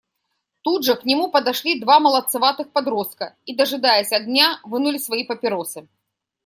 Тут 0.63 0.83
же 0.83 0.95
к 0.95 1.05
нему 1.05 1.29
подошли 1.29 1.79
два 1.79 1.99
молодцеватых 1.99 2.71
подростка 2.71 3.35
и, 3.45 3.55
дожидаясь 3.55 4.11
огня, 4.11 4.59
вынули 4.63 4.97
свои 4.97 5.25
папиросы. 5.25 5.87